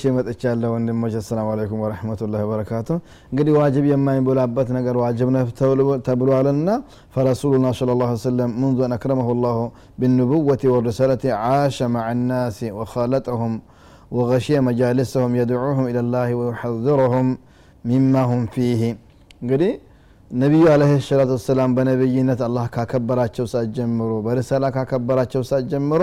ተመልሼ 0.00 0.02
መጥቻለሁ 0.16 0.68
ወንድሞች 0.74 1.14
አሰላሙ 1.20 1.46
አለይኩም 1.54 1.80
ወረህመቱላሂ 1.84 2.40
ወበረካቱ 2.46 2.88
እንግዲህ 3.30 3.52
ዋጅብ 3.60 3.84
የማይበላበት 3.90 4.68
ነገር 4.76 4.94
ዋጅብ 5.02 5.28
ነው 5.34 5.42
ተብሏልና 6.06 6.68
ፈረሱሉና 7.14 7.66
صلى 7.78 7.92
الله 7.94 8.08
عليه 8.12 8.26
وسلم 8.26 8.50
منذ 8.62 8.78
أن 8.86 8.92
أكرمه 8.98 9.28
الله 9.34 9.56
بالنبوة 10.00 10.62
والرسالة 10.72 11.22
عاش 11.42 11.76
مع 11.96 12.04
الناس 12.16 12.58
وخالطهم 12.78 13.52
وغشي 14.16 14.54
مجالسهم 14.68 15.30
يدعوهم 15.42 15.84
إلى 15.90 16.00
الله 16.04 16.28
ويحذرهم 16.38 17.26
مما 17.84 18.22
هم 18.30 18.40
فيه 18.54 18.82
እንግዲህ 19.42 19.72
ነቢዩ 20.30 20.64
አለህ 20.74 20.90
ሰላት 21.08 21.30
ወሰላም 21.36 21.70
በነቢይነት 21.76 22.40
አላህ 22.48 22.64
ካከበራቸው 22.74 23.44
ሰዓት 23.52 23.68
ጀምሮ 23.76 24.10
በርሰላ 24.26 24.64
ካከበራቸው 24.76 25.42
ሰዓት 25.50 25.64
ጀምሮ 25.72 26.02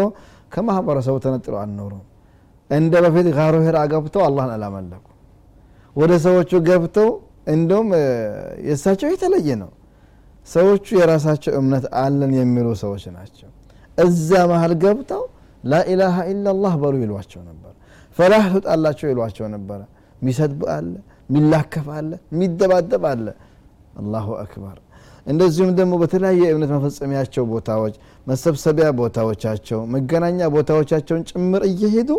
ከማህበረሰቡ 0.54 1.16
ተነጥለው 1.26 1.60
አልኖሩም 1.66 2.04
እንደ 2.71 2.95
በፊት 3.05 3.27
ጋሮ 3.37 3.55
ሄራ 3.67 3.79
ገብተው 3.93 4.23
አላህን 4.27 4.53
አላመለኩ። 4.57 5.05
ወደ 5.97 6.13
ሰዎቹ 6.25 6.51
ገብተው 6.69 7.09
እንደውም 7.53 7.91
የእሳቸው 8.67 9.09
የተለየ 9.13 9.51
ነው። 9.63 9.71
ሰዎቹ 10.47 10.87
የራሳቸው 10.99 11.53
እምነት 11.61 11.85
አለን 12.03 12.33
የሚሉ 12.39 12.69
ሰዎች 12.83 13.05
ናቸው። 13.17 13.49
እዛ 13.99 14.31
መሀል 14.51 14.73
ገብተው 14.83 15.23
ላኢላሃ 15.65 16.17
ኢላላህ 16.33 16.75
በሉ 16.83 16.95
ይሏቸው 17.05 17.41
ነበር። 17.49 17.73
ፈላህ 18.17 18.45
ትውጣላቸው 18.53 19.07
ይሏቸው 19.13 19.47
ነበረ 19.55 19.81
ሚሰድብ 20.23 20.63
አለ 20.75 20.93
ሚላከፍ 21.29 21.89
አለ 21.97 22.11
ሚደባደብ 22.39 23.05
አለ። 23.11 23.27
አላሁ 24.01 24.29
አክበር። 24.43 24.77
እንደዚሁም 25.27 25.71
ደግሞ 25.79 25.95
በተለያየ 26.03 26.43
የእምነት 26.45 26.71
መፈጸሚያቸው 26.77 27.45
ቦታዎች 27.53 27.95
መሰብሰቢያ 28.27 28.89
ቦታዎቻቸው 29.01 29.81
መገናኛ 29.95 30.41
ቦታዎቻቸውን 30.55 31.23
ጭምር 31.31 31.63
እየሄዱ 31.71 32.11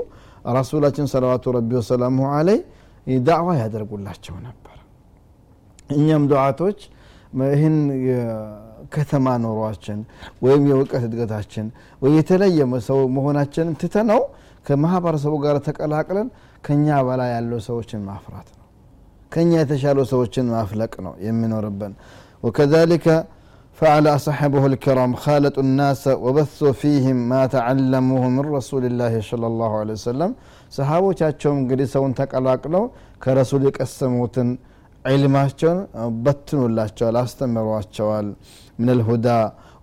ረሱላችን 0.58 1.08
ሰለዋቱ 1.14 1.54
ረቢ 1.58 1.72
ወሰላሙ 1.80 2.20
አለይ 2.36 2.60
ዳዕዋ 3.28 3.50
ያደርጉላቸው 3.62 4.36
ነበር። 4.48 4.76
እኛም 5.90 6.24
ዱዓቶች 6.32 6.80
ይህን 7.52 7.78
ከተማ 8.94 9.28
ኖሯችን 9.44 10.00
ወይም 10.46 10.64
የእውቀት 10.70 11.04
እድገታችን 11.08 11.66
ወይ 12.02 12.12
የተለየ 12.18 12.60
ሰው 12.88 13.00
መሆናችንን 13.16 13.76
ትተነው 13.82 14.22
ከማህበረሰቡ 14.66 15.34
ጋር 15.44 15.58
ተቀላቅለን 15.68 16.28
ከኛ 16.64 16.88
በላይ 17.08 17.30
ያለው 17.36 17.60
ሰዎችን 17.68 18.02
ማፍራት 18.08 18.48
ነው። 18.52 18.66
ከኛ 19.32 19.52
የተሻሉ 19.62 20.00
ሰዎችን 20.12 20.48
ማፍለቅ 20.54 20.94
ነው 21.06 21.14
የሚኖርብን። 21.28 21.94
ወከዛሊከ 22.44 23.06
فعل 23.81 24.07
أصحابه 24.19 24.63
الكرام 24.71 25.11
خالطوا 25.25 25.63
الناس 25.69 26.03
وبثوا 26.25 26.73
فيهم 26.83 27.17
ما 27.33 27.43
تعلموه 27.57 28.25
من 28.37 28.45
رسول 28.59 28.85
الله 28.91 29.15
صلى 29.31 29.47
الله 29.51 29.73
عليه 29.81 29.95
وسلم 30.01 30.31
ሰሃቦቻቸውም 30.77 31.57
እንግዲህ 31.63 31.87
ሰውን 31.95 32.13
ተቀላቅለው 32.21 32.85
ከረሱል 33.25 33.63
የቀሰሙትን 33.69 34.49
ዒልማቸውን 35.13 35.79
በትኑላቸዋል 36.25 37.17
አስተምሯቸዋል 37.23 38.29
ምን 38.79 38.89
ልሁዳ 39.01 39.27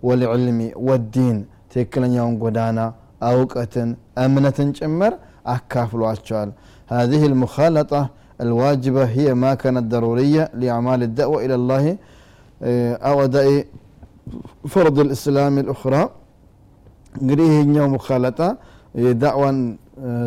ወልዕልሚ 0.08 0.60
ወዲን 0.88 1.36
ትክክለኛውን 1.72 2.34
ጎዳና 2.42 2.78
እውቀትን 3.30 3.90
እምነትን 4.26 4.70
ጭምር 4.80 5.12
አካፍሏቸዋል 5.56 6.50
هذه 6.96 7.22
المخالطة 7.30 8.02
الواجبة 8.44 9.04
هي 9.16 9.28
ما 9.42 9.52
كانت 9.62 9.84
ضرورية 9.94 10.44
لأعمال 10.60 11.00
الدعوة 11.08 11.38
إلى 11.44 11.54
الله 11.60 11.84
أو 13.08 13.16
أداء 13.26 13.48
ፈርድ 14.71 14.97
ልእስላም 15.07 15.55
ልኡኽራ። 15.61 15.95
እንግዲህ 17.15 17.45
ይሄኛው 17.51 17.87
ሙካለጣ 17.93 18.39
የዳዕዋን 19.03 19.57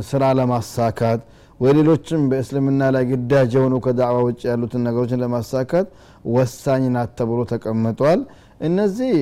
ስራ 0.08 0.22
ለማሳካት 0.38 1.20
ወይ 1.60 1.72
ሌሎችም 1.78 2.20
በእስልምና 2.30 2.82
ላይ 2.94 3.04
ግዳጅ 3.10 3.50
የሆኑ 3.56 3.74
ከዳዕዋ 3.84 4.18
ውጭ 4.26 4.40
ያሉትን 4.50 4.82
ነገሮችን 4.88 5.20
ለማሳካት 5.22 5.88
ወሳኝ 6.34 6.82
ናት 6.94 7.10
ተብሎ 7.18 7.40
ተቀምጧል። 7.50 8.20
እነዚህ 8.68 9.12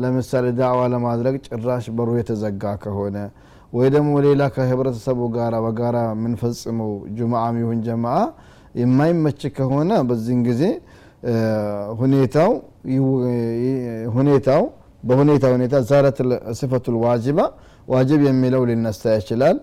ለምሳሌ 0.00 0.46
ዳዕዋ 0.58 0.80
ለማድረግ 0.94 1.34
ጭራሽ 1.46 1.86
በሩ 1.98 2.16
የተዘጋ 2.18 2.72
ከሆነ 2.82 3.16
ወይ 3.72 3.88
ደግሞ 3.94 4.10
ሌላ 4.26 4.42
ከህብረተሰቡ 4.54 5.20
ጋራ 5.34 5.54
በጋራ 5.64 5.96
የምንፈጽመው 6.12 6.90
ጁምዓም 7.18 7.56
ይሁን 7.62 7.80
ጀማአ 7.86 8.20
የማይመች 8.80 9.42
ከሆነ 9.56 9.92
በዚህን 10.08 10.40
ጊዜ 10.48 10.62
ሁኔታው 12.00 12.50
ሁኔታው 14.16 14.62
በሁኔታ 15.02 15.44
ሁኔታ 15.54 15.74
ዛረት 15.88 16.18
ስፈቱል 16.58 16.96
ዋጅባ 17.04 17.38
ዋጅብ 17.88 18.20
የሚለው 18.28 18.62
ሊነሳ 18.70 19.02
ይችላል። 19.18 19.56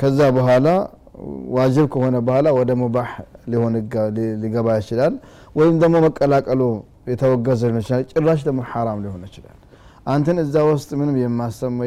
ከዛ 0.00 0.18
በኋላ 0.36 0.66
ዋጅብ 1.56 1.86
ከሆነ 1.94 2.16
በኋላ 2.26 2.48
ወደ 2.58 2.70
ሙባህ 2.82 3.10
ሊሆን 3.52 3.74
ሊገባ 4.42 4.68
ይችላል። 4.80 5.14
ወይም 5.56 5.74
ደግሞ 5.82 5.96
መቀላቀሉ 6.06 6.60
የተወገዘ 7.12 7.60
ሊሆን 7.68 7.82
ይችላል። 7.84 8.04
ጭራሽ 8.12 8.40
ደግሞ 8.48 8.60
ሐራም 8.70 8.98
ሊሆን 9.04 9.22
ይችላል። 9.28 9.56
አንተን 10.06 10.38
እዛ 10.44 10.56
ውስጥ 10.70 10.90
ምንም 11.00 11.16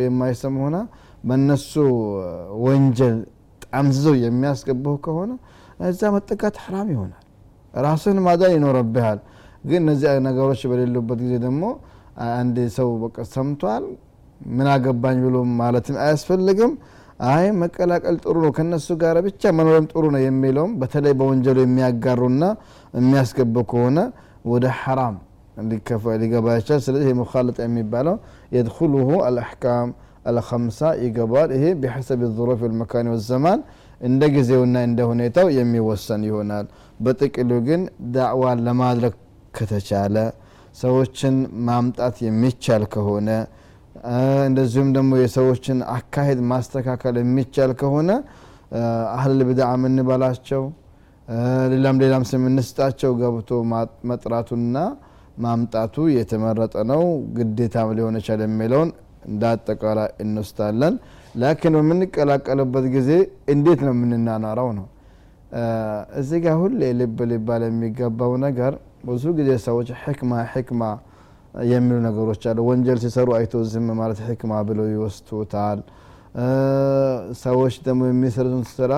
የማይሰሙ 0.06 0.56
ሆነ 0.66 0.78
በእነሱ 1.24 1.72
ወንጀል 2.66 3.18
ጠምዝዘው 3.66 4.16
የሚያስገባው 4.24 4.96
ከሆነ 5.06 5.32
እዛ 5.88 6.02
መጠቃት 6.16 6.56
ሐራም 6.64 6.90
ይሆናል 6.94 7.23
ራስን 7.74 8.18
ማዳን 8.26 8.54
ይኖረብሃል 8.56 9.20
ግን 9.66 9.80
እነዚህ 9.84 10.10
ነገሮች 10.28 10.62
በሌሉበት 10.72 11.20
ጊዜ 11.24 11.34
ደግሞ 11.46 11.64
አንድ 12.34 12.58
ሰው 12.76 12.90
በቃ 13.04 13.18
ሰምቷል 13.34 13.84
ምን 14.52 14.68
አገባኝ 14.74 15.18
ብሎ 15.26 15.38
ማለትም 15.60 15.96
አያስፈልግም። 16.04 16.72
አይ 17.28 17.46
መቀላቀል 17.62 18.16
ጥሩ 18.24 18.36
ነው 18.46 18.52
ከነሱ 18.58 18.88
ጋር 19.02 19.18
ብቻ 19.26 19.52
መኖርም 19.58 19.86
ጥሩ 19.92 20.04
ነው 20.16 20.22
የሚለውም 20.24 20.72
በተለይ 20.82 21.14
በወንጀሉ 21.20 21.58
የሚያጋሩና 21.64 22.44
የሚያስገቡ 22.94 23.56
ከሆነ 23.72 24.00
ወደ 24.46 24.66
ሐራም 24.80 25.16
ሊገባ 26.22 26.46
ይችላል። 26.60 26.82
ስለዚህ 26.88 27.12
ሙካለጥ 27.20 27.58
የሚባለው 27.64 28.16
የድኩሉሁ 28.56 29.10
አልአሕካም 29.28 29.90
አልከምሳ 30.30 30.80
ይገባል 31.06 31.50
ይሄ 31.56 31.66
ቢሐሰብ 31.82 32.22
ዙሩፍ 32.38 32.62
ልመካን 32.72 33.08
ወዘማን 33.14 33.62
እንደ 34.02 34.24
ጊዜውና 34.36 34.78
እንደ 34.88 35.00
ሁኔታው 35.10 35.48
የሚወሰን 35.58 36.22
ይሆናል 36.30 36.66
በጥቅሉ 37.00 37.52
ግን 37.68 37.82
ዳዕዋን 38.16 38.60
ለማድረግ 38.68 39.14
ከተቻለ 39.58 40.16
ሰዎችን 40.82 41.36
ማምጣት 41.68 42.16
የሚቻል 42.26 42.84
ከሆነ 42.94 43.30
እንደዚሁም 44.48 44.90
ደግሞ 44.96 45.12
የሰዎችን 45.22 45.80
አካሄድ 45.96 46.40
ማስተካከል 46.52 47.16
የሚቻል 47.22 47.72
ከሆነ 47.82 48.12
አህል 49.16 49.42
ብድዓ 49.50 49.68
የምንበላቸው 49.76 50.64
ሌላም 51.74 52.00
ሌላም 52.04 52.24
ስም 52.30 52.44
እንስጣቸው 52.50 53.12
ገብቶ 53.20 53.52
መጥራቱና 54.10 54.78
ማምጣቱ 55.38 55.96
የተመረጠ 56.16 56.76
ነው። 56.92 57.04
ግዴታም 57.38 57.92
ሊሆን 57.98 58.18
ይችላል 58.20 58.42
የሚለውን 58.48 58.90
እንደ 59.30 59.44
አጠቃላይ 59.52 60.10
ላኪን 61.36 61.76
በምንቀላቀልበት 61.78 62.86
ጊዜ 62.96 63.12
እንዴት 63.54 63.80
ነው 63.86 63.94
የምንናናረው 63.96 64.68
ነው 64.80 64.86
እዚህ 66.20 66.40
ጋ 66.44 66.54
ሁሌ 66.60 66.82
ልብ 67.00 67.18
ሊባል 67.32 67.64
የሚገባው 67.68 68.32
ነገር 68.46 68.74
ብዙ 69.08 69.24
ጊዜ 69.38 69.50
ሰዎች 69.66 69.90
ሕክማ 70.04 70.32
ሕክማ 70.54 70.82
የሚሉ 71.68 71.98
ነገሮች 72.06 72.44
አሉ። 72.50 72.60
ወንጀል 72.70 72.98
ሲሰሩ 73.04 73.30
አይቶ 73.38 73.62
ዝም 73.72 73.88
ማለት 74.00 74.20
ሕክማ 74.28 74.54
ብለው 74.70 74.88
ይወስቱታል። 74.94 75.80
ሰዎች 77.44 77.76
ደግሞ 77.86 78.02
የሚሰሩትን 78.10 78.64
ስራ 78.72 78.94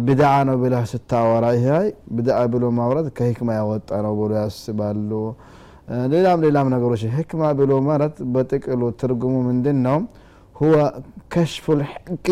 ቢድዓ 0.00 0.30
ነው 0.48 0.56
ብላ 0.62 0.76
ስታወራ 0.92 1.44
ይህ 1.56 1.66
ቢድአ 2.14 2.38
ብሎ 2.54 2.64
ማውራት 2.78 3.08
ከሕክማ 3.18 3.50
ያወጣ 3.58 3.90
ነው 4.06 4.14
ብሎ 4.20 4.32
ያስባሉ። 4.40 5.10
ሌላም 6.12 6.38
ሌላም 6.44 6.68
ነገሮች 6.74 7.02
ህክማ 7.16 7.42
ብሎ 7.58 7.72
ማለት 7.88 8.16
በጥቅሉ 8.34 8.82
ትርጉሙ 9.00 9.34
ምንድን 9.48 9.78
ነው? 9.86 9.98
ሁወ 10.56 10.74
ከሽፉ 11.32 11.66
ልሕቂ 11.80 12.26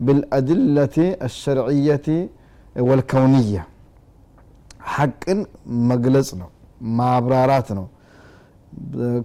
ብልአድለቲ 0.00 0.96
አሸርዕየቲ 1.26 2.06
ወልከውንያ። 2.82 3.60
ሐቅን 4.92 5.38
መግለጽ 5.90 6.28
ነው 6.40 6.48
ማብራራት 6.96 7.68
ነው። 7.78 7.86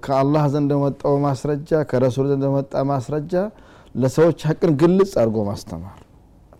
ከአላህ 0.05 0.43
ዘንድ 0.53 0.69
የመጣው 0.75 1.15
ማስረጃ 1.25 1.79
ከረሱል 1.89 2.25
ዘንድ 2.31 2.43
የመጣ 2.47 2.73
ማስረጃ 2.91 3.33
ለሰዎች 3.95 4.39
ሐቅን 4.47 4.71
ግልጽ 4.81 5.11
አድርጎ 5.21 5.37
ማስተማር። 5.47 5.97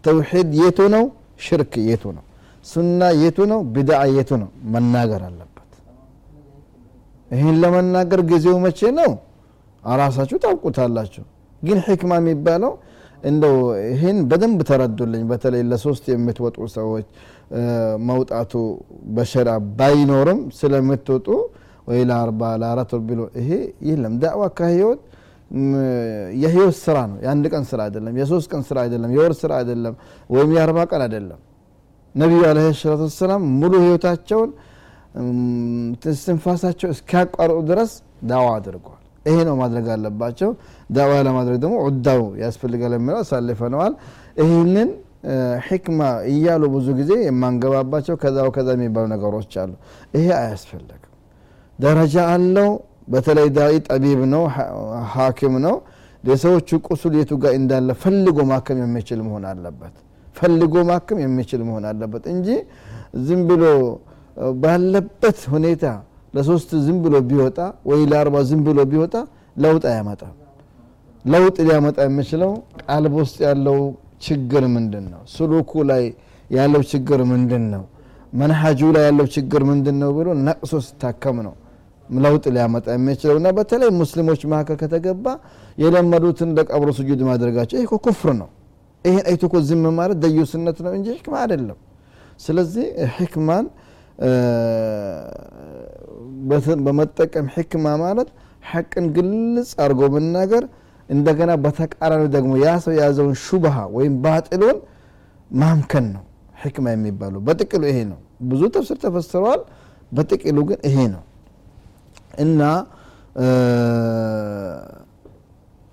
ተውሒድ 0.03 0.49
የቱ 0.61 0.79
ነው? 0.95 1.03
ሽርክ 1.39 1.73
የቱ 1.89 2.03
ነው? 2.17 2.23
ሱና 2.65 3.01
የቱ 3.21 3.39
ነው? 3.51 3.59
ቢድአ 3.73 3.99
የቱ 4.15 4.31
ነው? 4.41 4.49
መናገር 4.73 5.21
አለበት። 5.27 5.69
ይህን 7.31 7.57
ለመናገር 7.63 8.21
ጊዜው 8.31 8.57
መቼ 8.65 8.79
ነው? 8.99 9.11
አራሳችሁ 9.83 10.37
ታውቁታላችሁ። 10.43 11.23
ግን 11.61 11.77
ሕክማ 11.85 12.11
የሚባለው 12.21 12.71
እንደው 13.23 13.55
ይህን 13.87 14.17
በደንብ 14.29 14.59
ተረዱልኝ። 14.69 15.23
በተለይ 15.31 15.61
ለሶስት 15.71 16.05
የምትወጡ 16.11 16.57
ሰዎች 16.75 17.07
መውጣቱ 18.09 18.53
በሸራ 19.15 19.49
ባይኖርም 19.79 20.41
ስለምትወጡ 20.59 21.27
ወይ 21.87 22.01
ለአርባ 22.09 22.41
ለአራት 22.61 22.91
ወር 22.95 23.01
ቢሎ 23.07 23.21
ይሄ 23.39 23.49
የለም። 23.89 24.15
ዳዕዋ 24.23 24.43
ከህይወት 24.57 25.01
የህይወት 26.41 26.75
ስራ 26.83 26.97
ነው። 27.11 27.17
የአንድ 27.23 27.45
ቀን 27.53 27.63
ስራ 27.69 27.79
አይደለም 27.87 28.15
የሶስት 28.19 28.47
ቀን 28.51 28.63
ስራ 28.67 28.77
አይደለም 28.85 29.11
የወር 29.15 29.33
ስራ 29.39 29.51
አይደለም 29.61 29.95
ወይም 30.29 30.51
የአርባ 30.55 30.79
ቀን 30.91 31.03
አይደለም። 31.05 31.39
ነቢዩ 32.15 32.41
አለ 32.49 32.59
ሰላቱ 32.79 33.01
ወሰላም 33.07 33.41
ሙሉ 33.59 33.73
ህይወታቸውን 33.83 34.51
ትንፋሳቸው 36.03 36.89
እስኪያቋርጡ 36.93 37.59
ድረስ 37.69 37.91
ዳዋ 38.29 38.47
አድርገዋል 38.57 38.98
ይሄ 39.25 39.37
ነው 39.47 39.55
ማድረግ 39.61 39.85
አለባቸው። 39.93 40.49
ዳዋ 40.91 41.11
ለማድረግ 41.27 41.57
ደግሞ 41.63 41.75
ዑዳው 41.85 42.21
ያስፈልጋል 42.43 42.93
የሚለው 42.97 43.19
አሳልፈነዋል። 43.23 43.93
ይህንን 44.41 44.89
ሕክማ 45.65 46.01
እያሉ 46.31 46.63
ብዙ 46.75 46.87
ጊዜ 46.99 47.11
የማንገባባቸው 47.25 48.15
ከዛው 48.21 48.49
ከዛ 48.55 48.69
የሚባሉ 48.77 49.05
ነገሮች 49.13 49.53
አሉ። 49.63 49.71
ይሄ 50.15 50.27
አያስፈልግም። 50.39 51.13
ደረጃ 51.79 52.15
አለው። 52.33 52.69
በተለይ 53.07 53.47
ዳኢ 53.55 53.75
ጠቢብ 53.87 54.19
ነው 54.33 54.43
ሀኪም 55.13 55.53
ነው። 55.65 55.75
የሰዎቹ 56.23 56.69
ቁስል 56.87 57.13
የቱ 57.19 57.31
ጋር 57.43 57.53
እንዳለ 57.59 57.89
ፈልጎ 58.01 58.37
ማከም 58.49 58.79
የሚችል 58.83 59.19
መሆን 59.27 59.43
አለበት። 59.51 59.95
ፈልጎ 60.35 60.75
ማከም 60.89 61.19
የሚችል 61.23 61.61
መሆን 61.67 61.85
አለበት 61.89 62.23
እንጂ 62.33 62.47
ዝም 63.27 63.41
ብሎ 63.49 63.63
ባለበት 64.61 65.39
ሁኔታ 65.53 65.85
ለሶስት 66.33 66.71
ዝም 66.85 66.97
ብሎ 67.03 67.15
ቢወጣ 67.29 67.57
ወይ 67.89 68.01
ለአርባ 68.11 68.35
ዝም 68.49 68.61
ብሎ 68.67 68.79
ቢወጣ 68.91 69.15
ለውጥ 69.55 69.83
አያመጣም። 69.91 70.35
ለውጥ 71.25 71.57
ሊያመጣ 71.67 71.97
የሚችለው 72.07 72.51
ቀልብ 72.83 73.13
ውስጥ 73.21 73.37
ያለው 73.47 73.79
ችግር 74.25 74.63
ምንድን 74.75 75.05
ነው 75.13 75.21
ስሉኩ 75.33 75.71
ላይ 75.89 76.03
ያለው 76.49 76.81
ችግር 76.91 77.19
ምንድን 77.31 77.63
ነው 77.73 77.83
መንሃጁ 78.33 78.79
ላይ 78.95 79.03
ያለው 79.07 79.27
ችግር 79.35 79.61
ምንድን 79.69 79.97
ነው 80.01 80.09
ብሎ 80.17 80.29
ነቅሶ 80.47 80.73
ስታከም 80.85 81.37
ነው 81.47 81.53
ለውጥ 82.09 82.45
ሊያመጣ 82.55 82.85
የሚችለው። 82.95 83.35
እና 83.39 83.49
በተለይ 83.57 83.89
ሙስሊሞች 83.99 84.41
መካከል 84.51 84.77
ከተገባ 84.81 85.25
የለመዱትን 85.77 86.49
ለቀብሮ 86.57 86.89
ስጁድ 86.99 87.21
ማድረጋቸው 87.29 87.77
ይህ 87.79 87.91
ኩፍር 88.05 88.31
ነው። 88.41 88.49
ይህን 89.05 89.23
አይቶ 89.29 89.43
እኮ 89.49 89.57
ዝም 89.67 89.83
ማለት 89.99 90.17
ደዩስነት 90.23 90.77
ነው 90.85 90.93
እንጂ 90.97 91.07
ሕክማ 91.17 91.35
አይደለም። 91.43 91.77
ስለዚህ 92.39 92.85
ሕክማን 93.17 93.65
በመጠቀም 96.85 97.47
ሕክማ 97.55 97.85
ማለት 98.03 98.29
ሐቅን 98.63 99.05
ግልጽ 99.15 99.69
አድርጎ 99.83 100.01
መናገር 100.15 100.63
እንደገና 101.09 101.51
በተቃራኒ 101.63 102.23
ደግሞ 102.35 102.51
ያ 102.63 102.71
ሰው 102.83 102.93
የያዘውን 102.95 103.35
ሹብሃ 103.43 103.75
ወይም 103.95 104.15
ባጥሎን 104.23 104.77
ማምከን 105.51 106.07
ነው 106.15 106.23
ሕክማ 106.55 106.85
የሚባለው። 106.93 107.41
በጥቅሉ 107.47 107.83
ይሄ 107.91 107.99
ነው። 108.11 108.19
ብዙ 108.49 108.61
ተፍስር 108.75 108.97
ተፈስረዋል። 109.03 109.61
በጥቅሉ 110.11 110.57
ግን 110.69 110.79
ይሄ 110.87 110.97
ነው። 111.13 111.23
እና 112.39 112.61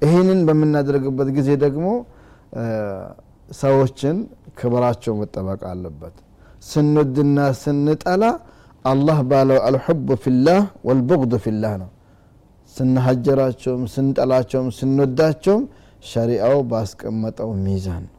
ይህንን 0.02 0.40
በምናደርግበት 0.48 1.28
ጊዜ 1.36 1.50
ደግሞ 1.64 1.86
ሰዎችን 3.60 4.16
ክብራቸው 4.58 5.14
መጠበቅ 5.20 5.60
አለበት። 5.70 6.14
ስንወድና 6.62 7.38
ስንጠላ 7.62 8.22
አላህ 8.86 9.18
ባለው 9.30 9.58
አልሑብ 9.66 10.08
ፊላህ 10.24 10.58
ወልቡግድ 10.88 11.32
ፊላህ 11.44 11.72
ነው። 11.82 11.90
ስንሀጀራቸውም 12.72 13.82
ስንጠላቸውም 13.92 14.68
ስንወዳቸውም 14.78 15.62
ሸሪአው 16.04 16.58
ባስቀመጠው 16.70 17.50
ሚዛን 17.64 18.02
ነው። 18.04 18.12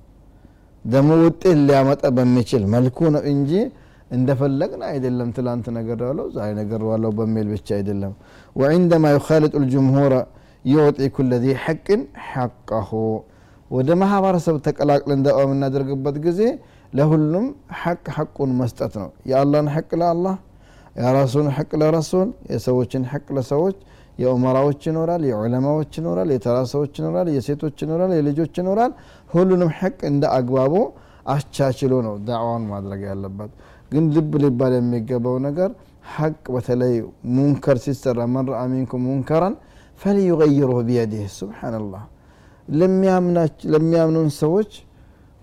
ደግሞ 0.86 1.10
ውጤት 1.24 1.58
ሊያመጣ 1.68 2.04
በሚችል 2.18 2.64
መልኩ 2.74 3.00
ነው 3.16 3.24
እንጂ 3.32 3.52
እንደፈለግን 4.12 4.82
አይደለም 4.90 5.30
ትላንት 5.38 5.66
ነገር 5.78 6.00
ዋለው 6.08 6.28
ዛሬ 6.36 6.50
ነገር 6.60 6.82
ዋለው 6.90 7.12
በሚል 7.18 7.48
ብቻ 7.54 7.68
አይደለም። 7.78 8.14
ወዕንደማ 8.56 9.06
ዩኻሊጡ 9.16 9.54
ልጅምሁር 9.64 10.14
ዩዕጢ 10.66 11.00
ኩለ 11.16 11.32
ዚ 11.44 11.56
ሐቅን 11.64 12.02
ሐቀሁ። 12.30 12.92
ወደ 13.72 13.90
ማህበረሰብ 14.02 14.56
ተቀላቅለን 14.66 15.22
ዳዋ 15.26 15.40
የምናደርግበት 15.46 16.18
ጊዜ 16.26 16.42
ለሁሉም 16.94 17.46
ሐቅ 17.82 18.04
ሐቁን 18.18 18.52
መስጠት 18.60 18.94
ነው። 19.02 19.10
የአላህን 19.30 19.68
ሐቅ 19.74 19.90
ለአላህ 20.02 20.36
የራሱን 20.98 21.48
ሐቅ 21.56 21.72
ለረሱል 21.82 22.30
የሰዎችን 22.52 23.04
ሐቅ 23.12 23.26
ለሰዎች 23.38 23.78
የኡመራዎች 24.22 24.82
ይኖራል 24.90 25.24
የዑለማዎች 25.30 25.92
ይኖራል 26.00 26.30
የተራ 26.36 26.58
ሰዎች 26.72 26.94
ይኖራል 27.00 27.28
የሴቶች 27.34 27.78
ይኖራል 27.84 28.12
የልጆች 28.18 28.54
ይኖራል። 28.62 28.92
ሁሉንም 29.30 29.70
ሐቅ 29.80 29.98
እንደ 30.10 30.24
አግባቡ 30.38 30.74
አቻችሎ 31.34 31.94
ነው 32.06 32.16
ዳዕዋን 32.28 32.64
ማድረግ 32.72 33.02
ያለበት። 33.10 33.52
ግን 33.92 34.06
ልብ 34.16 34.32
ሊባል 34.44 34.74
የሚገባው 34.78 35.36
ነገር 35.48 35.70
ሐቅ 36.16 36.42
በተለይ 36.56 36.94
ሙንከር 37.36 37.78
ሲሰራ 37.86 38.20
መን 38.34 38.48
ረአ 38.52 38.62
ሚንኩም 38.72 39.04
ሙንከራን 39.08 39.56
ፈሊዩገይሩሁ 40.02 40.78
ቢየዲህ 40.88 41.26
ስብሓንላህ 41.38 42.04
ለሚያምኑን 43.74 44.30
ሰዎች 44.40 44.72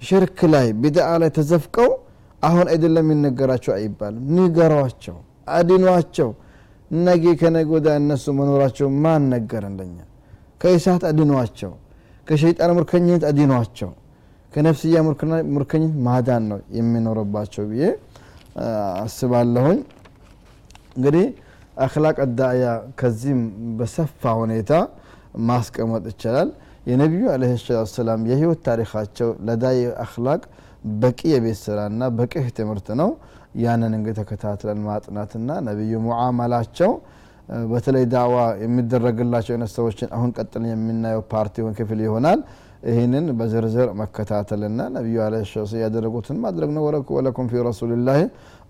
ሽርክ 0.02 0.40
ላይ 0.54 0.66
ቢድዓ 0.82 1.08
ላይ 1.22 1.30
ተዘፍቀው 1.38 1.90
አሁን 2.42 2.66
አይደለም 2.72 3.06
የሚነገራቸው 3.06 3.72
አይባልም። 3.76 4.24
ንገሯቸው 4.36 5.16
አድኗቸው። 5.46 6.30
ነገ 7.00 7.24
ከነገ 7.40 7.68
ወዳ 7.76 7.88
እነሱ 8.00 8.24
መኖራቸው 8.38 8.88
ማን 9.04 9.22
ነገር 9.34 9.62
እንደኛ 9.70 9.96
ከእሳት 10.60 11.02
አድኗቸው 11.10 11.72
ከሸይጣን 12.26 12.70
ሙርከኝነት 12.76 13.22
አድኗቸው 13.30 13.90
ከነፍስያ 14.52 14.96
ሙርከኝነት 15.54 15.94
ማዳን 16.06 16.44
ነው 16.50 16.58
የሚኖርባቸው 16.76 17.64
ብዬ 17.70 17.84
አስባለሁኝ። 19.04 19.80
እንግዲህ 20.96 21.24
አክላቅ 21.84 22.16
ዳእያ 22.38 22.66
ከዚህም 23.00 23.40
በሰፋ 23.78 24.32
ሁኔታ 24.42 24.72
ማስቀመጥ 25.48 26.04
ይቻላል። 26.12 26.50
የነቢዩ 26.86 27.24
አለ 27.32 27.42
ሰላት 27.60 27.90
ሰላም 27.94 28.20
የህይወት 28.30 28.60
ታሪካቸው 28.68 29.28
ለዳይ 29.46 29.78
አክላቅ 30.04 30.40
በቂ 31.02 31.20
የቤት 31.32 31.58
ስራና 31.64 32.02
በቂ 32.18 32.32
ትምህርት 32.58 32.88
ነው 33.00 33.10
ያንን 33.62 33.92
እንግዲህ 33.96 34.16
ተከታትለን 34.20 34.80
ማጥናትና 34.86 35.50
ነቢዩ 35.68 35.92
ሙዓመላቸው 36.06 36.92
በተለይ 37.70 38.04
ዳዋ 38.12 38.34
የሚደረግላቸው 38.62 39.52
አይነት 39.54 39.70
ሰዎችን 39.76 40.08
አሁን 40.16 40.30
ቀጥለን 40.36 40.70
የምናየው 40.70 41.22
ፓርቲ 41.32 41.64
ክፍል 41.78 42.00
ይሆናል። 42.06 42.40
ይህንን 42.88 43.26
በዝርዝር 43.38 43.88
መከታተልና 44.00 44.80
ነቢዩ 44.96 45.18
አለ 45.26 45.34
ያደረጉትን 45.82 46.38
ማድረግ 46.44 46.70
ነው። 46.76 46.82
ወለኩም 47.16 47.46
ፊ 47.50 47.62
ረሱልላህ 47.68 48.18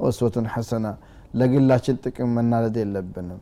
ወስወቱን 0.01 0.47
ሐሰና። 0.55 0.87
ለግላችን 1.35 1.97
ጥቅም 2.05 2.31
መናደድ 2.37 2.77
የለብንም። 2.83 3.41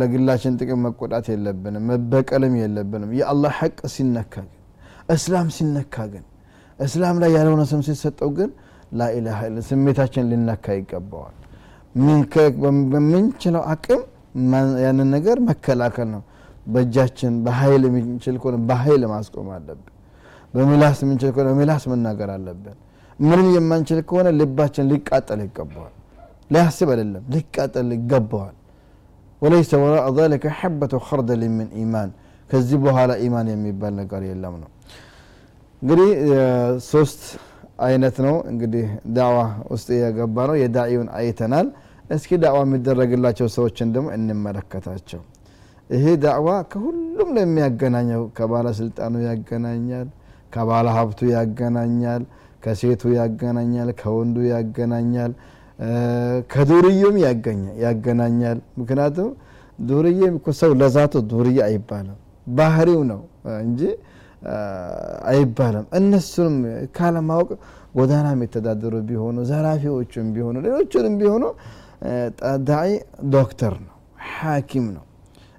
ለግላችን 0.00 0.54
ጥቅም 0.60 0.80
መቆጣት 0.86 1.26
የለብንም። 1.32 1.84
መበቀልም 1.90 2.54
የለብንም። 2.62 3.10
የአላህ 3.18 3.52
ሐቅ 3.58 3.78
ሲነካ 3.94 4.34
ግን 4.42 4.52
እስላም 5.14 5.48
ሲነካ 5.56 5.96
ግን 6.12 6.24
እስላም 6.78 7.16
ላይ 7.22 7.30
ያልሆነ 7.36 7.62
ስም 7.70 7.82
ሲሰጠው 7.88 8.30
ግን 8.38 8.50
ላኢላሃ 8.92 9.38
ስሜታችን 9.68 10.28
ልነካ 10.30 10.66
ይገባዋል። 10.78 11.34
በምንችለው 12.92 13.62
አቅም 13.72 14.02
ያንን 14.84 15.08
ነገር 15.16 15.36
መከላከል 15.48 16.08
ነው። 16.14 16.22
በእጃችን 16.66 17.34
በሀይል 17.44 17.82
የምንችል 17.88 18.36
ከሆነ 18.42 18.56
በሀይል 18.68 19.02
ማስቆም 19.12 19.48
አለብን። 19.56 19.90
በምላስ 20.54 20.98
የምንችል 21.04 21.30
ከሆነ 21.34 21.48
በምላስ 21.52 21.84
መናገር 21.92 22.30
አለብን። 22.34 22.76
ምንም 23.18 23.48
የማንችል 23.56 23.98
ከሆነ 24.08 24.28
ልባችን 24.38 24.86
ሊቃጠል 24.92 25.40
ይገባዋል። 25.44 25.92
ላያስብ 26.50 26.88
አይደለም 26.94 27.24
ሊቃጠል 27.34 27.88
ይገባዋል። 27.96 28.54
ወለይሰ 29.42 29.72
ወራ 29.82 29.94
ዛሊከ 30.18 30.44
ሐበተ 30.58 30.94
ኸርደል 31.06 31.42
ምን 31.56 31.68
ኢማን። 31.82 32.10
ከዚህ 32.50 32.78
በኋላ 32.84 33.12
ኢማን 33.24 33.46
የሚባል 33.52 33.92
ነገር 34.00 34.22
የለም 34.28 34.54
ነው። 34.62 34.70
እንግዲህ 35.82 36.08
ሶስት 36.90 37.22
አይነት 37.78 38.16
ነው 38.24 38.36
እንግዲህ 38.50 38.84
ዳዕዋ 39.16 39.38
ውስጥ 39.72 39.88
የገባ 39.98 40.36
ነው 40.50 40.56
የዳዒውን 40.60 41.08
አይተናል። 41.18 41.66
እስኪ 42.10 42.30
ዳዕዋ 42.42 42.58
የሚደረግላቸው 42.66 43.46
ሰዎችን 43.54 43.88
ደግሞ 43.94 44.08
እንመለከታቸው። 44.16 45.20
ይሄ 45.90 46.04
ዳዕዋ 46.24 46.48
ከሁሉም 46.72 47.30
ነው 47.36 47.42
የሚያገናኘው። 47.44 48.22
ከባለስልጣኑ 48.36 49.14
ያገናኛል 49.28 50.06
ከባለ 50.52 50.86
ሀብቱ 50.96 51.20
ያገናኛል 51.34 52.22
ከሴቱ 52.64 53.02
ያገናኛል 53.18 53.88
ከወንዱ 54.00 54.36
ያገናኛል 54.52 55.32
ከዱርዬም 56.52 57.16
ያገናኛል። 57.84 58.58
ምክንያቱም 58.80 59.30
ዱርዬ 59.82 60.20
ሰው 60.60 60.72
ለዛቱ 60.80 61.14
ዱርዬ 61.32 61.56
አይባልም። 61.66 62.18
ባህሪው 62.50 63.00
ነው 63.10 63.20
እንጂ 63.62 63.80
አይባልም። 65.30 65.86
እነሱንም 65.98 66.56
ካለማወቅ 66.96 67.48
ጎዳና 67.98 68.26
የሚተዳደሩ 68.34 68.94
ቢሆኑ 69.08 69.36
ዘራፊዎችም 69.50 70.28
ቢሆኑ 70.34 70.56
ሌሎችንም 70.66 71.14
ቢሆኑ 71.20 71.44
ዳዒ 72.68 72.90
ዶክተር 73.34 73.74
ነው 73.84 73.94
ሐኪም 74.32 74.86
ነው። 74.96 75.04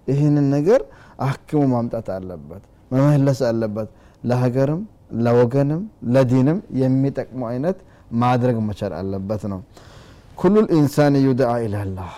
ይህንን 0.07 0.47
ነገር 0.55 0.81
አክሙ 1.27 1.61
ማምጣት 1.73 2.07
አለበት 2.15 2.63
መመለስ 2.91 3.39
አለበት። 3.49 3.89
ለሀገርም 4.23 4.81
ለወገንም 5.25 5.81
ለዲንም 6.13 6.59
የሚጠቅሙ 6.81 7.41
አይነት 7.51 7.77
ማድረግ 8.21 8.57
መቻል 8.67 8.93
አለበት 8.99 9.43
ነው። 9.51 9.59
ኩሉ 10.37 10.55
ልኢንሳን 10.65 11.15
ዩድዓ 11.25 11.51
ኢላላህ 11.65 12.11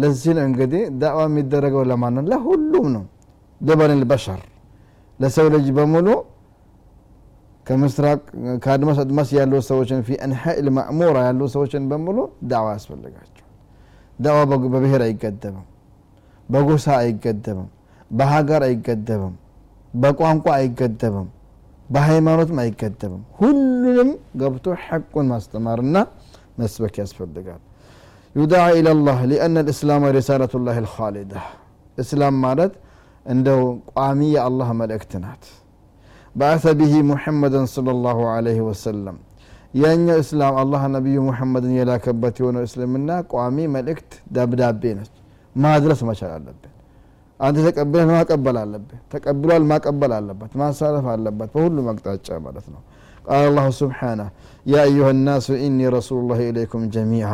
ለዚህ 0.00 0.32
ነው 0.36 0.44
እንግዲህ 0.48 0.82
ዳዕዋ 1.02 1.22
የሚደረገው 1.28 1.82
ለማን 1.90 2.14
ነው 2.16 2.24
ለሁሉም 2.32 2.86
ነው። 2.96 3.04
ደበን 3.60 3.92
ልበሸር 4.00 4.40
ለሰው 5.20 5.46
ልጅ 5.54 5.66
በሙሉ 5.76 6.08
ከምስራቅ 7.66 8.20
ከአድማስ 8.64 8.98
አድማስ 9.02 9.28
ያሉ 9.36 9.52
ሰዎችን 9.66 9.98
ፊ 10.06 10.16
አንሓኢል 10.26 10.68
ማእሙራ 10.76 11.18
ያሉ 11.26 11.40
ሰዎችን 11.54 11.82
በሙሉ 11.90 12.18
ዳዕዋ 12.50 12.68
ያስፈልጋቸው። 12.76 13.46
ዳዕዋ 14.18 14.40
በብሔር 14.74 15.02
አይገደብም 15.06 15.66
በጎሳ 16.48 16.86
አይገደብም 17.02 17.68
በሀገር 18.10 18.62
አይገደብም 18.68 19.34
በቋንቋ 19.94 20.46
አይገደብም 20.56 21.28
በሃይማኖትም 21.88 22.58
አይገደብም። 22.64 23.22
ሁሉንም 23.38 24.10
ገብቶ 24.40 24.74
ሐቁን 24.84 25.26
ማስተማርና 25.32 25.96
መስበክ 26.60 26.96
ያስፈልጋል። 27.02 27.60
ዩዳዓ 28.34 28.64
ኢለላህ 28.78 29.18
ሊአነ 29.30 29.56
ልእስላም 29.68 30.04
ሪሳለቱ 30.16 30.54
ላህ 30.66 30.76
ልካሊዳ 30.84 31.32
እስላም 31.98 32.36
ማለት 32.44 32.72
እንደው 33.30 33.60
ቋሚ 33.92 34.20
የአላህ 34.34 34.68
መልእክት 34.80 35.12
ናት። 35.24 35.44
ባዕተ 36.34 36.64
ብሂ 36.78 36.92
ሙሐመድን 37.08 37.66
صለ 37.74 37.88
ላሁ 38.04 38.18
አለይህ 38.34 38.60
ወሰለም። 38.68 39.16
ያኛው 39.74 40.18
እስላም 40.22 40.54
አላህ 40.62 40.82
ነቢዩ 40.94 41.16
ሙሐመድን 41.26 41.72
የላከበት 41.78 42.36
የሆነው 42.40 42.62
እስልምና 42.68 43.10
ቋሚ 43.32 43.66
መልእክት 43.74 44.12
ደብዳቤ 44.36 44.82
ነች። 44.98 45.12
ማድረስ 45.56 46.00
መቻል 46.08 46.32
አለብን። 46.36 46.72
አንተ 47.40 47.58
ተቀብለህ 47.66 48.08
ማቀበል 48.10 48.56
አለብህ። 48.62 48.98
ተቀብሏል 49.12 49.62
ማቀበል 49.70 50.12
አለበት። 50.16 50.52
ማሳረፍ 50.60 51.06
አለበት። 51.12 51.50
በሁሉም 51.54 51.86
አቅጣጫ 51.92 52.28
ማለት 52.46 52.66
ነው። 52.74 52.80
ቃል 53.26 53.44
አላሁ 53.44 53.66
ስብሓናህ 53.78 54.28
ያ 54.66 54.82
አዩሃ 54.84 55.08
ናሱ 55.20 55.48
ኢኒ 55.64 55.80
ረሱሉ 55.96 56.20
ላህ 56.30 56.40
ኢለይኩም 56.46 56.82
ጀሚዓ 56.94 57.30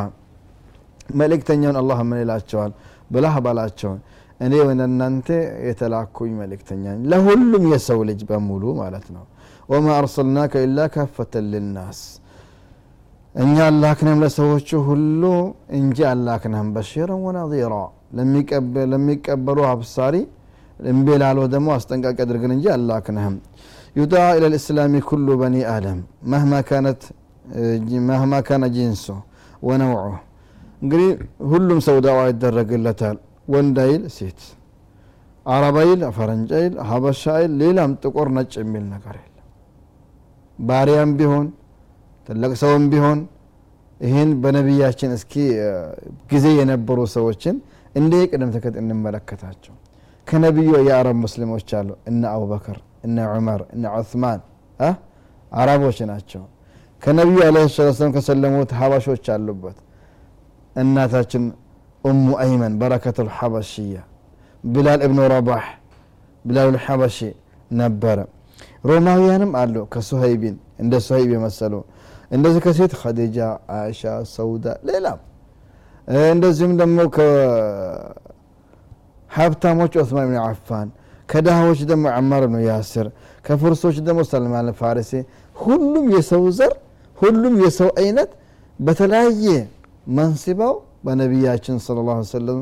መልእክተኛውን 1.15 1.77
አላህ 1.81 1.99
ምን 2.09 2.19
ይላቸዋል 2.23 2.73
ብላህ 3.11 3.35
ባላቸውን 3.45 3.99
እኔ 4.41 4.53
ወደ 4.61 4.81
እናንተ 4.89 5.29
የተላኩኝ 5.67 6.33
መልእክተኛ 6.41 6.85
ለሁሉም 7.11 7.65
የሰው 7.73 8.01
ልጅ 8.09 8.21
በሙሉ 8.31 8.65
ማለት 8.81 9.07
ነው። 9.15 9.25
ወማ 9.69 9.87
አርሰልናከ 9.99 10.63
ኢላ 10.65 10.81
ካፈተን 10.95 11.47
ልናስ። 11.53 12.01
እኛ 13.35 13.57
አላክነም 13.69 14.19
ለሰዎቹ 14.23 14.69
ሁሉ 14.87 15.23
እንጂ 15.79 15.99
አላክንህም 16.11 16.69
مبشرا 16.77 17.23
ونذيرا 17.27 17.75
ለሚቀበሉ 18.93 19.59
አብሳሪ 19.73 20.15
እምቢ 20.87 21.09
ደግሞ 21.55 21.69
አስጠንቃቂ 21.77 22.19
አድርገን 22.25 22.53
እንጂ 22.57 22.67
አላክንህም። 22.77 23.37
يدعى 23.97 24.23
إلى 24.37 24.47
الإسلام 24.53 24.95
كل 25.09 25.29
بني 25.41 25.57
آدم። 25.75 26.01
مهما 28.09 28.35
كان 28.49 28.65
جنسه 28.77 29.05
ونوعه። 29.63 30.09
እንግዲህ 30.83 31.11
ሁሉም 31.51 31.79
ሰው 31.87 31.97
ዳዋ 32.07 32.19
ይደረግለታል 32.31 33.17
ወንድ 33.49 33.77
አይል 33.85 34.03
ሴት። 34.17 34.41
አረብ 35.47 35.77
አይል 35.83 36.01
ፈረንጅ 36.17 36.51
አይል 36.59 36.75
ሀበሻ 36.89 37.23
አይል 37.37 37.53
ሌላም 37.61 37.91
ጥቁር 38.03 38.29
ነጭ 38.37 38.53
የሚል 38.63 38.85
ነገር 38.95 39.17
የለም። 39.19 39.33
ባሪያም 40.59 41.11
ቢሆን 41.19 41.47
ትልቅ 42.27 42.53
ሰውም 42.63 42.85
ቢሆን 42.93 43.19
ይህን 44.01 44.31
በነቢያችን 44.43 45.11
እስኪ 45.17 45.35
ጊዜ 46.33 46.47
የነበሩ 46.59 46.99
ሰዎችን 47.15 47.57
እንደ 47.95 48.15
ቅደም 48.31 48.51
ተከተል 48.55 48.83
እንመለከታቸው። 48.85 49.75
ከነቢዩ 50.27 50.71
የአረብ 50.89 51.17
ሙስሊሞች 51.25 51.69
አሉ። 51.79 51.89
እነ 52.11 52.23
አቡበከር 52.33 52.79
እነ 53.07 53.27
ዑመር 53.33 53.61
እነ 53.75 53.85
ዑስማን 53.97 54.41
አረቦች 55.53 55.99
ናቸው። 56.11 56.43
ከነቢዩ 57.03 57.39
አለ 57.47 57.57
ሰላም 57.75 58.11
ከሰለሙት 58.15 58.71
ሀበሾች 58.79 59.27
አሉበት። 59.35 59.79
እናታችን 60.77 61.45
ኡሙ 62.07 62.27
አይመን 62.43 62.73
በረከቱ 62.81 63.19
ልሐበሽያ 63.29 63.97
ቢላል 64.65 65.01
እብኑ 65.07 65.19
ረባሕ 65.33 65.65
ቢላል 66.45 66.69
ልሐበሺ 66.75 67.19
ነበረ። 67.75 68.19
ሮማውያንም 68.89 69.53
አሉ 69.61 69.75
ከሱሀይቢን 69.93 70.55
እንደ 70.83 70.95
ሱሀይብ 71.07 71.31
የመሰሉ። 71.35 71.75
እንደዚህ 72.31 72.61
ከሴት 72.65 72.93
ኸዲጃ 73.01 73.39
አይሻ 73.77 74.03
ሰውዳ 74.33 74.67
ሌላም 74.89 75.19
እንደዚሁም 76.29 76.73
ደግሞ 76.81 76.99
ከሀብታሞች 79.31 79.93
ዑስማን 80.01 80.27
ብን 80.31 80.39
አፋን 80.45 80.89
ከድሃዎች 81.29 81.81
ደግሞ 81.91 82.05
ዐማር 82.17 82.43
ብኑ 82.47 82.57
ያስር 82.67 83.07
ከፍርሶች 83.45 83.97
ደግሞ 84.07 84.21
ሰልማን 84.31 84.69
ፋሪሲ። 84.81 85.11
ሁሉም 85.57 86.07
የሰው 86.15 86.45
ዘር 86.59 86.73
ሁሉም 87.19 87.55
የሰው 87.65 87.89
አይነት 88.01 88.31
በተለያየ 88.79 89.47
መንስባው 90.17 90.75
በነቢያችን 91.07 91.77
ስለ 91.85 91.99
ላ 92.09 92.15
ሰለም 92.33 92.61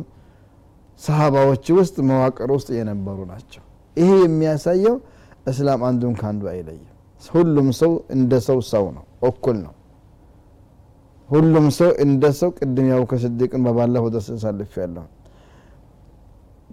ሰሃባዎች 1.00 1.66
ውስጥ 1.78 1.96
መዋቅር 2.08 2.50
ውስጥ 2.56 2.68
የነበሩ 2.78 3.18
ናቸው። 3.30 3.62
ይሄ 3.96 4.10
የሚያሳየው 4.24 4.96
እስላም 5.50 5.80
አንዱን 5.88 6.14
ከአንዱ 6.20 6.44
አይለይም። 6.52 6.90
ሁሉም 7.30 7.68
ሰው 7.80 7.92
እንደ 8.14 8.32
ሰው 8.46 8.58
ሰው 8.72 8.84
ነው 8.96 9.04
እኩል 9.28 9.56
ነው። 9.66 9.74
ሁሉም 11.28 11.66
ሰው 11.76 11.90
እንደ 12.04 12.24
ሰው 12.40 12.50
ቅድም 12.58 12.86
ያው 12.92 13.02
ከስዲቅን 13.10 13.62
በባለፈው 13.66 14.08
ደስ 14.14 14.26
ሳልፍ 14.42 14.72
ያለሁ 14.82 15.04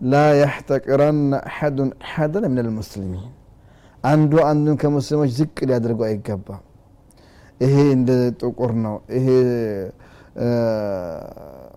ላ 0.05 0.21
ያሕተቅረና 0.41 1.33
አሐዱን 1.49 1.89
አሐደን 2.05 2.45
ምን 2.47 2.59
ልሙስሊሚን 2.67 3.25
አንዱ 4.03 4.33
አንዱን 4.49 4.75
ከሙስሊሞች 4.81 5.31
ዝቅ 5.39 5.57
ሊያደርገው 5.69 6.05
አይገባም። 6.07 6.63
ይሄ 7.61 7.75
እንደ 7.95 8.09
ጥቁር 8.41 8.71
ነው 8.85 8.95
ይሄ 9.17 9.27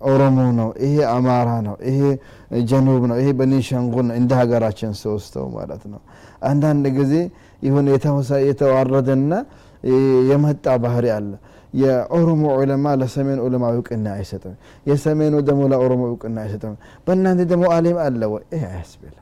ኦሮሞ 0.07 0.37
ነው 0.59 0.69
ይሄ 0.83 0.95
አማራ 1.11 1.49
ነው 1.67 1.75
ይሄ 1.89 1.99
ጀኑብ 2.69 3.03
ነው 3.11 3.17
ይሄ 3.21 3.29
በኒሻንጉል 3.39 4.05
ነው 4.09 4.15
እንደ 4.19 4.31
ሀገራችን 4.41 4.91
ሶስተው 5.01 5.45
ማለት 5.55 5.83
ነው። 5.93 6.01
አንዳንድ 6.49 6.85
ጊዜ 6.97 7.13
የሆነ 7.61 7.87
የተዋረደና 8.49 9.33
የመጣ 10.29 10.65
ባህሪ 10.83 11.05
አለ። 11.17 11.31
የኦሮሞ 11.73 12.43
ዑለማ 12.57 12.85
ለሰሜን 12.99 13.39
ዑለማ 13.45 13.65
እውቅና 13.73 14.07
አይሰጥም 14.17 14.53
የሰሜኑ 14.89 15.35
ደግሞ 15.47 15.61
ለኦሮሞ 15.71 16.03
እውቅና 16.11 16.37
አይሰጥም። 16.45 16.75
በእናንተ 17.07 17.41
ደግሞ 17.51 17.65
አሊም 17.75 17.97
አለ 18.05 18.21
ወይ? 18.33 18.43
ይሄ 18.53 18.63
አያስብልም። 18.71 19.21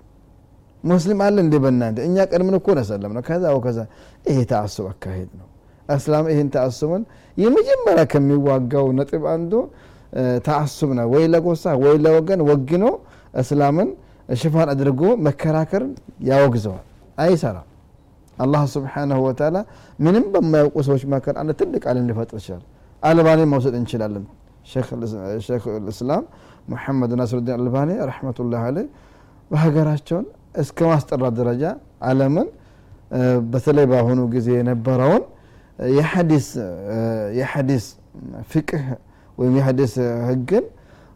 ሙስሊም 0.84 1.20
አለ 1.25 1.36
እንዴ 1.46 1.56
በእናንተ? 1.63 1.98
እኛ 2.08 2.18
ቀድምን 2.32 2.56
እኮ 2.60 2.68
ነሰለም 2.80 3.12
ነው 3.18 3.24
ከዛ 3.30 3.44
ከዛ 3.65 3.80
ይሄ 4.25 4.38
ተአስብ 4.51 4.86
አካሄድ 4.92 5.32
ነው። 5.39 5.48
እስላም 5.89 6.25
ይህን 6.32 6.50
ተአስቡን 6.56 7.01
የመጀመሪያ 7.38 8.03
ከሚዋጋው 8.12 8.88
ነጥብ 9.00 9.24
አንዱ 9.34 9.53
ተአሱብ 10.46 10.89
ነው። 10.98 11.08
ወይ 11.13 11.25
ለጎሳ 11.34 11.63
ወይ 11.84 11.96
ለወገን 12.05 12.41
ወግኖ 12.50 12.84
እስላምን 13.41 13.89
ሽፋን 14.41 14.67
አድርጎ 14.74 15.01
መከራከርን 15.27 15.91
ያወግዘዋል። 16.29 16.84
አይሰራም። 17.17 17.67
አላህ 18.38 18.62
ስብሓናሁ 18.74 19.20
ወተላ 19.25 19.58
ምንም 20.00 20.24
በማያውቁ 20.34 20.75
ሰዎች 20.88 21.03
መካከል 21.08 21.36
አንድ 21.41 21.51
ትልቅ 21.60 21.84
አለም 21.89 22.05
ሊፈጥር 22.10 22.38
ይችላል። 22.41 22.63
አልባኒ 23.03 23.39
መውሰድ 23.51 23.75
እንችላለን። 23.79 24.25
ሼክ 24.67 24.89
ልእስላም 25.82 26.24
ሙሐመድ 26.72 27.12
ናስሩዲን 27.20 27.53
አልባኒ 27.58 27.89
ረሕመቱላህ 28.10 28.62
አለይ 28.67 28.86
በሀገራቸውን 29.51 30.25
እስከ 30.62 30.79
ማስጠራት 30.91 31.34
ደረጃ 31.39 31.63
አለምን 32.10 32.48
በተለይ 33.51 33.86
በአሁኑ 33.91 34.20
ጊዜ 34.36 34.48
የነበረውን 34.58 35.24
የሐዲስ 37.38 37.86
ፍቅህ 38.51 38.84
ወይም 39.38 39.55
የሐዲስ 39.59 39.95
ህግን 40.31 40.65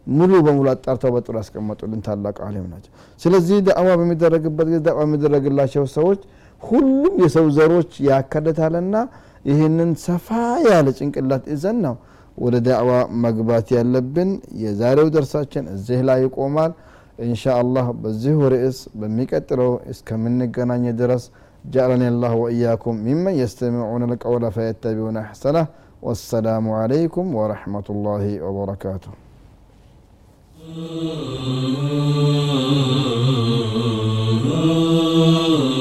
ሙሉ 0.07 0.31
በሙሉ 0.45 0.67
አጣርተው 0.71 1.11
በጥሩ 1.15 1.35
ያስቀመጡልን 1.41 2.01
ታላቅ 2.07 2.35
አሊም 2.47 2.65
ናቸው 2.71 2.91
ስለዚህ 3.19 3.57
ዳዕዋ 3.67 3.89
በሚደረግበት 3.99 4.67
ጊዜ 4.71 4.79
ዳዕዋ 4.87 5.03
የሚደረግላቸው 5.07 5.83
ሰዎች 5.97 6.21
ሁሉም 6.61 7.13
የሰው 7.23 7.45
ዘሮች 7.57 7.91
ያካትታልና 8.09 8.95
ይህንን 9.49 9.91
ሰፋ 10.07 10.27
ያለ 10.67 10.89
ጭንቅላት 10.99 11.45
ይዘን 11.53 11.77
ነው 11.85 11.95
ወደ 12.37 12.55
ዳዕዋ 12.67 12.91
መግባት 13.25 13.67
ያለብን 13.77 14.29
የዛሬው 14.63 15.07
ደርሳችን 15.15 15.65
እዚህ 15.75 15.99
ላይ 16.09 16.19
ይቆማል 16.25 16.71
ኢንሻ 17.25 17.43
አላህ 17.61 17.87
በዚሁ 18.03 18.37
ርዕስ 18.53 18.77
በሚቀጥለው 19.01 19.71
እስከምንገናኝ 19.93 20.85
ድረስ 21.01 21.25
جعلني 21.65 22.07
الله 22.07 22.33
وإياكم 22.43 22.93
ممن 23.07 23.33
يستمعون 23.43 24.01
القول 24.09 24.43
فيتبعون 24.55 25.17
أحسنه 25.17 25.63
والسلام 26.02 26.70
عليكم 26.70 27.34
ورحمة 27.34 27.84
الله 27.90 28.42
وبركاته. 28.42 29.10
Oh 35.20 35.74